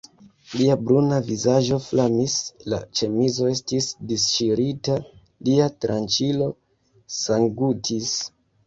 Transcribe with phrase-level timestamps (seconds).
[0.59, 2.39] Lia bruna vizaĝo flamis,
[2.73, 4.97] la ĉemizo estis disŝirita,
[5.51, 6.53] lia tranĉilo
[7.23, 8.15] sanggutis.